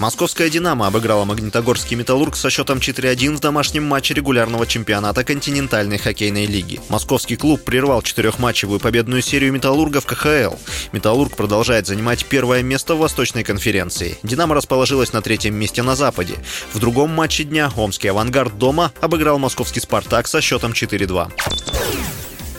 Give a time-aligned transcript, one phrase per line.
[0.00, 6.46] Московская «Динамо» обыграла Магнитогорский «Металлург» со счетом 4-1 в домашнем матче регулярного чемпионата континентальной хоккейной
[6.46, 6.80] лиги.
[6.88, 10.56] Московский клуб прервал четырехматчевую победную серию «Металлурга» в КХЛ.
[10.92, 14.18] «Металлург» продолжает занимать первое место в Восточной конференции.
[14.22, 16.36] «Динамо» расположилась на третьем месте на Западе.
[16.72, 21.30] В другом матче дня омский «Авангард» дома обыграл московский «Спартак» со счетом 4-2.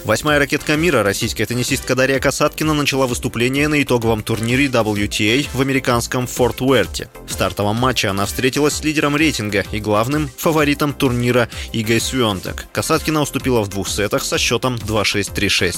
[0.03, 6.25] Восьмая ракетка мира, российская теннисистка Дарья Касаткина начала выступление на итоговом турнире WTA в американском
[6.25, 7.09] Форт-Уэрте.
[7.27, 12.65] В стартовом матче она встретилась с лидером рейтинга и главным фаворитом турнира Игой Свионтек.
[12.71, 15.77] Касаткина уступила в двух сетах со счетом 2-6-3-6.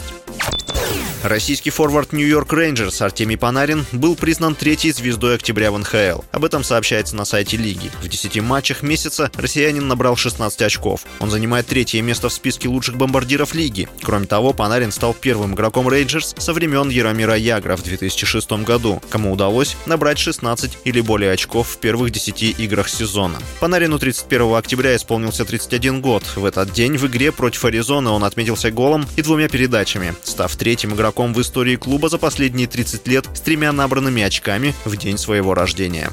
[1.24, 6.22] Российский форвард Нью-Йорк Рейнджерс Артемий Панарин был признан третьей звездой октября в НХЛ.
[6.34, 7.90] Об этом сообщается на сайте лиги.
[8.02, 11.06] В 10 матчах месяца россиянин набрал 16 очков.
[11.22, 13.88] Он занимает третье место в списке лучших бомбардиров лиги.
[14.02, 19.32] Кроме того, Панарин стал первым игроком Рейнджерс со времен Яромира Ягра в 2006 году, кому
[19.32, 23.38] удалось набрать 16 или более очков в первых 10 играх сезона.
[23.62, 26.26] Панарину 31 октября исполнился 31 год.
[26.36, 30.94] В этот день в игре против Аризоны он отметился голом и двумя передачами, став третьим
[30.94, 35.20] игроком игроком в истории клуба за последние 30 лет с тремя набранными очками в день
[35.20, 36.10] своего рождения.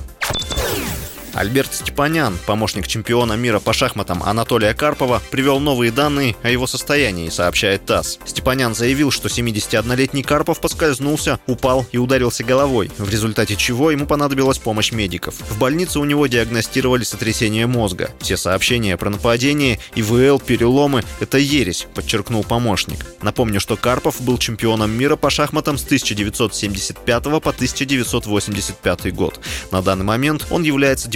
[1.34, 7.28] Альберт Степанян, помощник чемпиона мира по шахматам Анатолия Карпова, привел новые данные о его состоянии,
[7.28, 8.18] сообщает ТАСС.
[8.24, 14.58] Степанян заявил, что 71-летний Карпов поскользнулся, упал и ударился головой, в результате чего ему понадобилась
[14.58, 15.34] помощь медиков.
[15.48, 18.10] В больнице у него диагностировали сотрясение мозга.
[18.20, 23.06] Все сообщения про нападение, ИВЛ, переломы– это ересь, подчеркнул помощник.
[23.22, 29.40] Напомню, что Карпов был чемпионом мира по шахматам с 1975 по 1985 год.
[29.70, 31.08] На данный момент он является